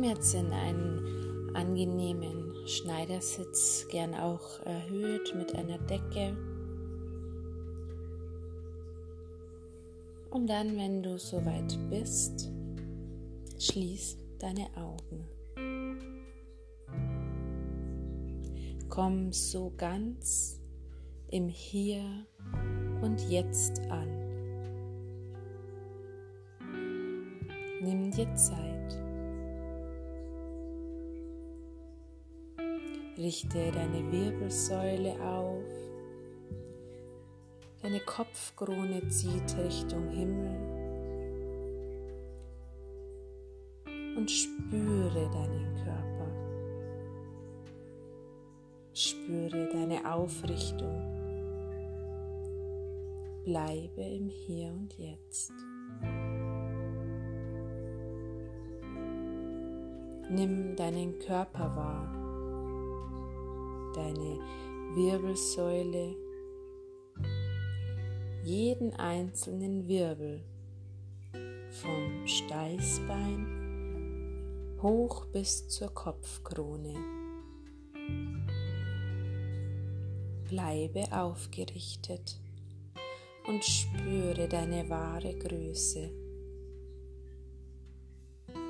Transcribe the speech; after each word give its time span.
Komm 0.00 0.08
jetzt 0.08 0.34
in 0.34 0.50
einen 0.50 1.54
angenehmen 1.54 2.54
Schneidersitz, 2.66 3.86
gern 3.90 4.14
auch 4.14 4.58
erhöht 4.64 5.34
mit 5.36 5.54
einer 5.54 5.76
Decke. 5.76 6.34
Und 10.30 10.46
dann, 10.46 10.78
wenn 10.78 11.02
du 11.02 11.18
soweit 11.18 11.78
bist, 11.90 12.50
schließ 13.58 14.16
deine 14.38 14.68
Augen. 14.74 15.28
Komm 18.88 19.32
so 19.32 19.70
ganz 19.76 20.62
im 21.28 21.50
Hier 21.50 22.24
und 23.02 23.20
Jetzt 23.28 23.78
an. 23.90 24.08
Nimm 27.82 28.10
dir 28.10 28.34
Zeit. 28.34 28.79
Richte 33.20 33.70
deine 33.70 34.10
Wirbelsäule 34.10 35.12
auf. 35.22 35.62
Deine 37.82 38.00
Kopfkrone 38.00 39.06
zieht 39.10 39.58
Richtung 39.58 40.08
Himmel. 40.08 40.56
Und 44.16 44.30
spüre 44.30 45.30
deinen 45.30 45.74
Körper. 45.84 46.30
Spüre 48.94 49.68
deine 49.68 50.14
Aufrichtung. 50.14 50.96
Bleibe 53.44 54.00
im 54.00 54.30
Hier 54.30 54.72
und 54.72 54.96
Jetzt. 54.98 55.52
Nimm 60.30 60.74
deinen 60.74 61.18
Körper 61.18 61.76
wahr, 61.76 62.19
deine 63.94 64.38
Wirbelsäule, 64.94 66.16
jeden 68.42 68.92
einzelnen 68.94 69.86
Wirbel 69.86 70.42
vom 71.70 72.26
Steißbein 72.26 73.60
hoch 74.82 75.26
bis 75.26 75.68
zur 75.68 75.94
Kopfkrone. 75.94 76.94
Bleibe 80.48 81.04
aufgerichtet 81.12 82.40
und 83.46 83.64
spüre 83.64 84.48
deine 84.48 84.88
wahre 84.88 85.34
Größe. 85.34 86.10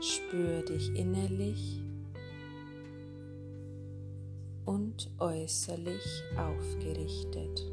Spür 0.00 0.62
dich 0.64 0.94
innerlich 0.96 1.80
und 4.64 5.10
äußerlich 5.18 6.22
aufgerichtet. 6.36 7.66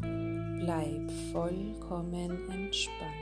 Bleib 0.00 1.10
vollkommen 1.32 2.50
entspannt. 2.50 3.14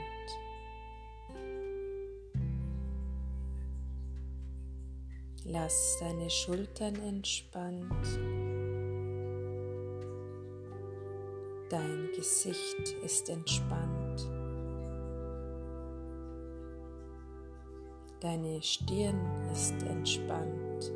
Lass 5.45 5.97
deine 6.01 6.29
Schultern 6.29 6.95
entspannt. 6.95 8.05
Dein 11.69 12.09
Gesicht 12.15 12.95
ist 13.03 13.29
entspannt. 13.29 14.36
Deine 18.19 18.63
Stirn 18.63 19.19
ist 19.53 19.83
entspannt. 19.83 20.91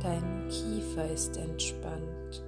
Dein 0.00 0.48
Kiefer 0.48 1.10
ist 1.10 1.36
entspannt. 1.36 2.44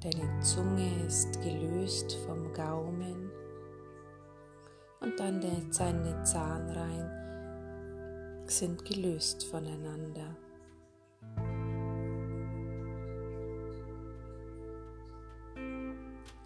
Deine 0.00 0.40
Zunge 0.42 1.04
ist 1.06 1.42
gelöst 1.42 2.16
vom 2.24 2.52
Gaumen 2.52 3.32
und 5.00 5.18
dann 5.18 5.40
deine 5.40 6.22
Zahnreihen 6.22 7.10
sind 8.46 8.84
gelöst 8.84 9.44
voneinander. 9.46 10.36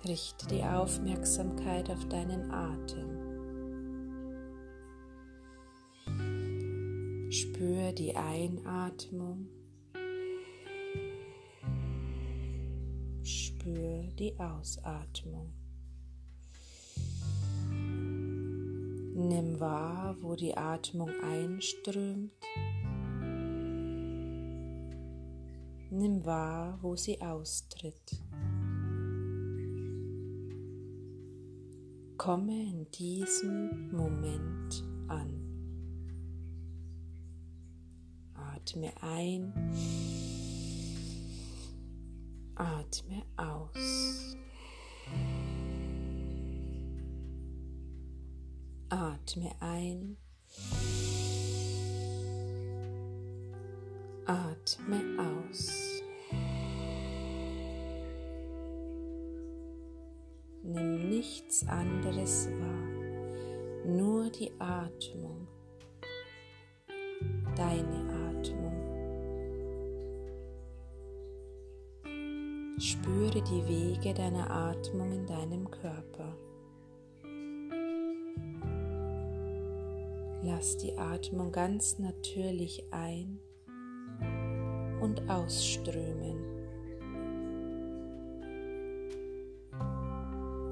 Richte 0.06 0.46
die 0.46 0.62
Aufmerksamkeit 0.62 1.90
auf 1.90 2.06
deinen 2.08 2.50
Atem. 2.52 3.28
Spür 7.30 7.92
die 7.92 8.14
Einatmung. 8.14 9.48
Spür 13.22 14.04
die 14.18 14.38
Ausatmung. 14.38 15.52
Nimm 19.14 19.58
wahr, 19.58 20.16
wo 20.20 20.36
die 20.36 20.56
Atmung 20.56 21.10
einströmt. 21.24 22.32
Nimm 25.90 26.24
wahr, 26.24 26.78
wo 26.82 26.94
sie 26.94 27.20
austritt. 27.20 28.22
Komme 32.18 32.50
in 32.50 32.90
diesem 32.90 33.92
Moment 33.92 34.82
an. 35.06 35.40
Atme 38.34 38.92
ein, 39.00 39.52
atme 42.56 43.22
aus. 43.36 44.36
Atme 48.88 49.52
ein, 49.60 50.16
atme 54.26 55.00
aus. 55.18 55.87
Nichts 61.08 61.66
anderes 61.66 62.48
wahr, 62.60 63.86
nur 63.86 64.30
die 64.30 64.52
Atmung, 64.58 65.46
deine 67.56 68.30
Atmung. 68.30 68.68
Spüre 72.78 73.42
die 73.42 73.66
Wege 73.66 74.14
deiner 74.14 74.50
Atmung 74.50 75.12
in 75.12 75.26
deinem 75.26 75.70
Körper. 75.70 76.36
Lass 80.44 80.76
die 80.76 80.96
Atmung 80.96 81.50
ganz 81.50 81.98
natürlich 81.98 82.84
ein 82.92 83.40
und 85.00 85.28
ausströmen. 85.28 86.57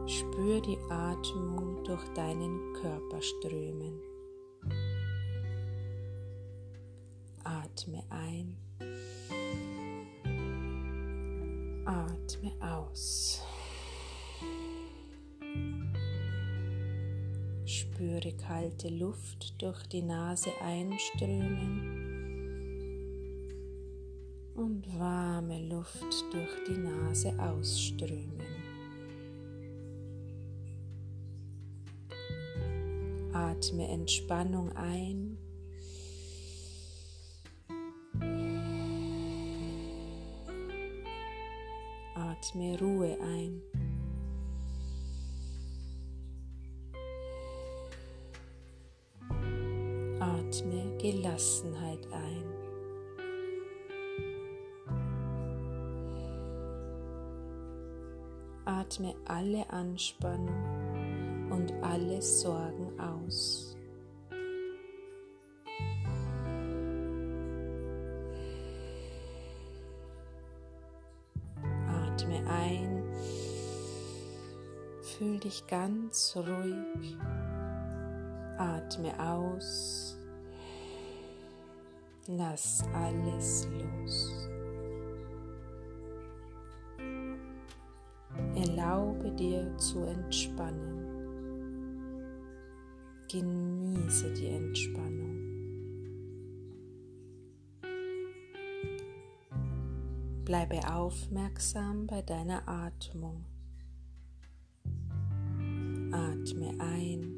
Spür 0.08 0.61
die 0.61 0.79
Atmung 0.88 1.82
durch 1.82 2.06
deinen 2.14 2.73
Körper 2.75 3.20
strömen. 3.20 4.00
Atme 7.43 8.05
ein. 8.11 8.56
Atme 11.85 12.53
aus. 12.61 13.43
Spüre 17.64 18.32
kalte 18.37 18.88
Luft 18.91 19.61
durch 19.61 19.87
die 19.88 20.02
Nase 20.02 20.50
einströmen 20.62 22.06
und 24.55 24.87
warme 24.99 25.67
Luft 25.69 26.25
durch 26.32 26.64
die 26.69 26.79
Nase 26.79 27.35
ausströmen. 27.41 28.36
Atme 33.37 33.87
Entspannung 33.87 34.73
ein. 34.77 35.37
Atme 42.15 42.79
Ruhe 42.81 43.19
ein. 43.21 43.61
Atme 50.19 50.97
Gelassenheit 50.97 52.09
ein. 52.12 52.44
Atme 58.65 59.15
alle 59.27 59.69
Anspannung 59.69 60.86
und 61.66 61.82
alle 61.82 62.22
Sorgen 62.22 62.98
aus. 62.98 63.76
Atme 71.88 72.46
ein, 72.48 73.02
fühl 75.02 75.38
dich 75.38 75.66
ganz 75.66 76.36
ruhig, 76.36 77.16
atme 78.58 79.12
aus, 79.18 80.16
lass 82.26 82.84
alles 82.94 83.68
los. 83.72 84.48
Erlaube 88.54 89.30
dir 89.32 89.76
zu 89.76 90.04
entspannen. 90.04 90.95
Genieße 93.28 94.32
die 94.34 94.46
Entspannung. 94.46 95.37
Bleibe 100.44 100.78
aufmerksam 100.88 102.06
bei 102.06 102.23
deiner 102.23 102.69
Atmung. 102.69 103.44
Atme 106.12 106.73
ein. 106.78 107.34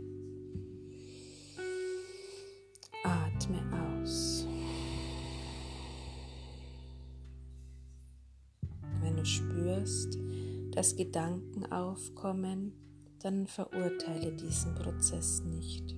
Atme 3.02 3.58
aus. 3.72 4.46
Wenn 9.00 9.16
du 9.16 9.24
spürst, 9.24 10.18
dass 10.72 10.94
Gedanken 10.94 11.64
aufkommen, 11.72 12.74
dann 13.18 13.46
verurteile 13.46 14.32
diesen 14.32 14.74
Prozess 14.74 15.42
nicht. 15.42 15.94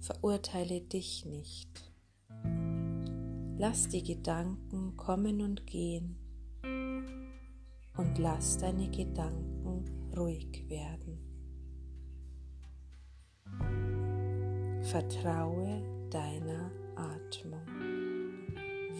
Verurteile 0.00 0.80
dich 0.80 1.24
nicht. 1.24 1.92
Lass 3.58 3.88
die 3.88 4.02
Gedanken 4.02 4.96
kommen 4.96 5.40
und 5.40 5.66
gehen 5.66 6.16
und 7.96 8.18
lass 8.18 8.58
deine 8.58 8.90
Gedanken 8.90 9.84
ruhig 10.16 10.68
werden. 10.68 11.18
Vertraue 14.82 15.82
deiner 16.10 16.70
Atmung 16.94 17.66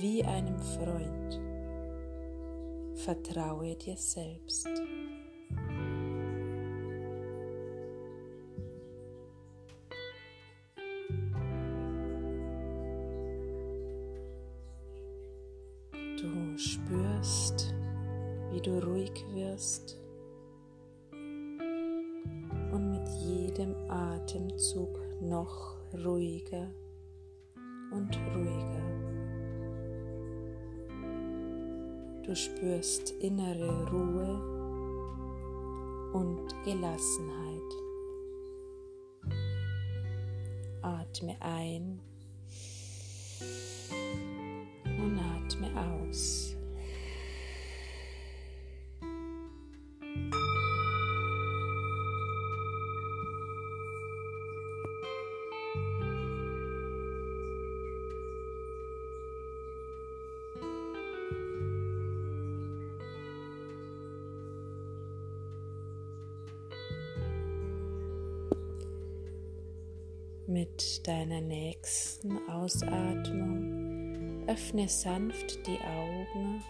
wie 0.00 0.24
einem 0.24 0.58
Freund 0.58 1.40
Vertraue 2.96 3.76
dir 3.76 3.96
selbst. 3.96 4.68
Du 16.56 16.62
spürst, 16.62 17.74
wie 18.50 18.62
du 18.62 18.78
ruhig 18.78 19.12
wirst 19.34 20.00
und 22.72 22.92
mit 22.92 23.06
jedem 23.26 23.74
Atemzug 23.90 24.98
noch 25.20 25.76
ruhiger 26.02 26.70
und 27.90 28.18
ruhiger. 28.34 28.86
Du 32.22 32.34
spürst 32.34 33.10
innere 33.20 33.90
Ruhe 33.90 34.40
und 36.14 36.54
Gelassenheit. 36.64 37.70
Atme 40.80 41.36
ein 41.40 42.00
und 44.98 45.18
atme 45.18 45.70
aus. 45.74 46.56
Mit 70.48 71.06
deiner 71.06 71.40
nächsten 71.40 72.38
Ausatmung 72.48 73.65
öffne 74.46 74.88
sanft 74.88 75.66
die 75.66 75.78
Augen 75.80 76.62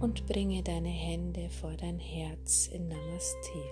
und 0.00 0.26
bringe 0.26 0.62
deine 0.62 0.88
Hände 0.88 1.48
vor 1.60 1.74
dein 1.76 1.98
Herz 1.98 2.68
in 2.68 2.88
Namaste. 2.88 3.62